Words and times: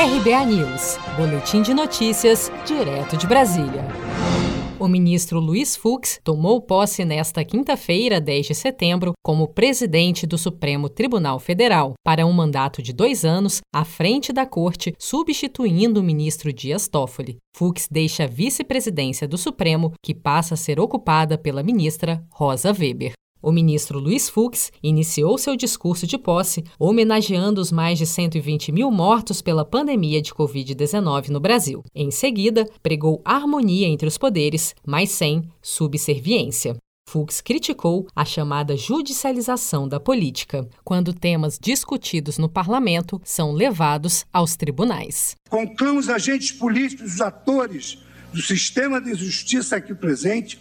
RBA 0.00 0.46
News, 0.46 0.96
Boletim 1.14 1.60
de 1.60 1.74
Notícias, 1.74 2.50
direto 2.64 3.18
de 3.18 3.26
Brasília. 3.26 3.84
O 4.78 4.88
ministro 4.88 5.38
Luiz 5.38 5.76
Fux 5.76 6.18
tomou 6.24 6.58
posse 6.62 7.04
nesta 7.04 7.44
quinta-feira, 7.44 8.18
10 8.18 8.46
de 8.46 8.54
setembro, 8.54 9.12
como 9.22 9.48
presidente 9.48 10.26
do 10.26 10.38
Supremo 10.38 10.88
Tribunal 10.88 11.38
Federal, 11.38 11.92
para 12.02 12.24
um 12.24 12.32
mandato 12.32 12.80
de 12.80 12.94
dois 12.94 13.26
anos 13.26 13.60
à 13.74 13.84
frente 13.84 14.32
da 14.32 14.46
corte, 14.46 14.94
substituindo 14.98 16.00
o 16.00 16.02
ministro 16.02 16.50
Dias 16.50 16.88
Toffoli. 16.88 17.36
Fux 17.54 17.86
deixa 17.90 18.24
a 18.24 18.26
vice-presidência 18.26 19.28
do 19.28 19.36
Supremo, 19.36 19.92
que 20.02 20.14
passa 20.14 20.54
a 20.54 20.56
ser 20.56 20.80
ocupada 20.80 21.36
pela 21.36 21.62
ministra 21.62 22.24
Rosa 22.32 22.72
Weber. 22.72 23.12
O 23.42 23.50
ministro 23.50 23.98
Luiz 23.98 24.28
Fux 24.28 24.70
iniciou 24.82 25.38
seu 25.38 25.56
discurso 25.56 26.06
de 26.06 26.18
posse 26.18 26.62
homenageando 26.78 27.58
os 27.58 27.72
mais 27.72 27.98
de 27.98 28.04
120 28.04 28.70
mil 28.70 28.90
mortos 28.90 29.40
pela 29.40 29.64
pandemia 29.64 30.20
de 30.20 30.34
Covid-19 30.34 31.28
no 31.28 31.40
Brasil. 31.40 31.82
Em 31.94 32.10
seguida, 32.10 32.68
pregou 32.82 33.22
harmonia 33.24 33.86
entre 33.86 34.06
os 34.06 34.18
poderes, 34.18 34.74
mas 34.86 35.10
sem 35.10 35.42
subserviência. 35.62 36.76
Fux 37.08 37.40
criticou 37.40 38.06
a 38.14 38.26
chamada 38.26 38.76
judicialização 38.76 39.88
da 39.88 39.98
política, 39.98 40.68
quando 40.84 41.14
temas 41.14 41.58
discutidos 41.58 42.36
no 42.36 42.48
parlamento 42.48 43.20
são 43.24 43.52
levados 43.52 44.26
aos 44.30 44.54
tribunais. 44.54 45.34
Conclamo 45.48 45.98
os 45.98 46.10
agentes 46.10 46.52
políticos, 46.52 47.14
os 47.14 47.20
atores 47.22 47.98
do 48.32 48.40
sistema 48.40 49.00
de 49.00 49.14
justiça 49.14 49.76
aqui 49.76 49.94
presente, 49.94 50.60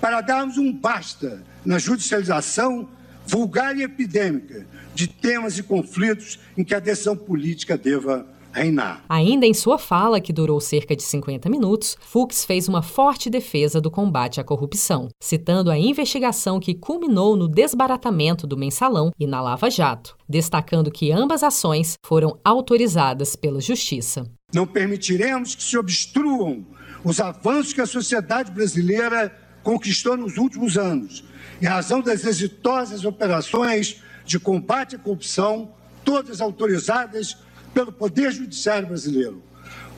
para 0.00 0.20
darmos 0.20 0.58
um 0.58 0.72
basta 0.72 1.42
na 1.64 1.78
judicialização 1.78 2.88
vulgar 3.26 3.76
e 3.76 3.82
epidêmica 3.82 4.66
de 4.94 5.06
temas 5.06 5.58
e 5.58 5.62
conflitos 5.62 6.38
em 6.56 6.64
que 6.64 6.74
a 6.74 6.80
decisão 6.80 7.16
política 7.16 7.76
deva 7.76 8.26
reinar. 8.50 9.04
Ainda 9.08 9.46
em 9.46 9.52
sua 9.52 9.78
fala, 9.78 10.20
que 10.20 10.32
durou 10.32 10.60
cerca 10.60 10.96
de 10.96 11.02
50 11.02 11.48
minutos, 11.50 11.96
Fux 12.00 12.44
fez 12.44 12.68
uma 12.68 12.82
forte 12.82 13.28
defesa 13.28 13.80
do 13.80 13.90
combate 13.90 14.40
à 14.40 14.44
corrupção, 14.44 15.08
citando 15.20 15.70
a 15.70 15.78
investigação 15.78 16.58
que 16.58 16.74
culminou 16.74 17.36
no 17.36 17.46
desbaratamento 17.46 18.46
do 18.46 18.56
mensalão 18.56 19.12
e 19.18 19.26
na 19.26 19.40
Lava 19.40 19.70
Jato, 19.70 20.16
destacando 20.28 20.90
que 20.90 21.12
ambas 21.12 21.42
ações 21.42 21.96
foram 22.04 22.38
autorizadas 22.42 23.36
pela 23.36 23.60
Justiça. 23.60 24.24
Não 24.54 24.66
permitiremos 24.66 25.54
que 25.54 25.62
se 25.62 25.76
obstruam 25.76 26.64
os 27.04 27.20
avanços 27.20 27.74
que 27.74 27.80
a 27.82 27.86
sociedade 27.86 28.50
brasileira 28.50 29.47
conquistou 29.68 30.16
nos 30.16 30.38
últimos 30.38 30.78
anos, 30.78 31.22
em 31.60 31.66
razão 31.66 32.00
das 32.00 32.24
exitosas 32.24 33.04
operações 33.04 34.00
de 34.24 34.40
combate 34.40 34.96
à 34.96 34.98
corrupção, 34.98 35.68
todas 36.02 36.40
autorizadas 36.40 37.36
pelo 37.74 37.92
Poder 37.92 38.32
Judiciário 38.32 38.88
brasileiro, 38.88 39.42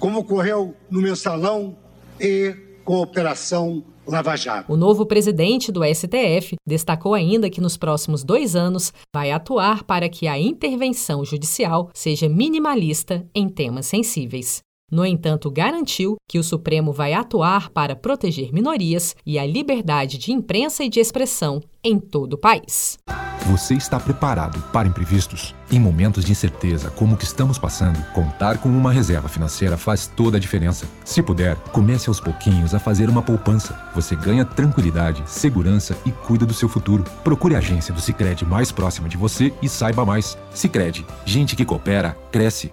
como 0.00 0.18
ocorreu 0.18 0.74
no 0.90 1.00
mensalão 1.00 1.78
e 2.18 2.52
com 2.84 2.96
a 2.96 3.02
Operação 3.02 3.84
Lava 4.04 4.34
Jato. 4.34 4.72
O 4.72 4.76
novo 4.76 5.06
presidente 5.06 5.70
do 5.70 5.82
STF 5.84 6.56
destacou 6.66 7.14
ainda 7.14 7.48
que 7.48 7.60
nos 7.60 7.76
próximos 7.76 8.24
dois 8.24 8.56
anos 8.56 8.92
vai 9.14 9.30
atuar 9.30 9.84
para 9.84 10.08
que 10.08 10.26
a 10.26 10.36
intervenção 10.36 11.24
judicial 11.24 11.90
seja 11.94 12.28
minimalista 12.28 13.24
em 13.32 13.48
temas 13.48 13.86
sensíveis. 13.86 14.64
No 14.90 15.06
entanto, 15.06 15.50
garantiu 15.50 16.16
que 16.28 16.38
o 16.38 16.42
Supremo 16.42 16.92
vai 16.92 17.12
atuar 17.12 17.70
para 17.70 17.94
proteger 17.94 18.52
minorias 18.52 19.14
e 19.24 19.38
a 19.38 19.46
liberdade 19.46 20.18
de 20.18 20.32
imprensa 20.32 20.82
e 20.82 20.88
de 20.88 20.98
expressão 20.98 21.62
em 21.84 21.98
todo 21.98 22.34
o 22.34 22.38
país. 22.38 22.98
Você 23.46 23.74
está 23.74 23.98
preparado 23.98 24.60
para 24.70 24.86
imprevistos? 24.86 25.54
Em 25.72 25.80
momentos 25.80 26.24
de 26.24 26.32
incerteza 26.32 26.90
como 26.90 27.14
o 27.14 27.16
que 27.16 27.24
estamos 27.24 27.58
passando, 27.58 27.98
contar 28.12 28.58
com 28.58 28.68
uma 28.68 28.92
reserva 28.92 29.28
financeira 29.28 29.76
faz 29.76 30.06
toda 30.06 30.36
a 30.36 30.40
diferença. 30.40 30.86
Se 31.04 31.22
puder, 31.22 31.56
comece 31.72 32.08
aos 32.08 32.20
pouquinhos 32.20 32.74
a 32.74 32.78
fazer 32.78 33.08
uma 33.08 33.22
poupança. 33.22 33.80
Você 33.94 34.14
ganha 34.14 34.44
tranquilidade, 34.44 35.22
segurança 35.26 35.96
e 36.04 36.10
cuida 36.10 36.44
do 36.44 36.54
seu 36.54 36.68
futuro. 36.68 37.04
Procure 37.24 37.54
a 37.54 37.58
agência 37.58 37.94
do 37.94 38.00
Sicredi 38.00 38.44
mais 38.44 38.70
próxima 38.70 39.08
de 39.08 39.16
você 39.16 39.52
e 39.62 39.68
saiba 39.68 40.04
mais. 40.04 40.36
Sicredi, 40.52 41.06
gente 41.24 41.56
que 41.56 41.64
coopera 41.64 42.16
cresce 42.30 42.72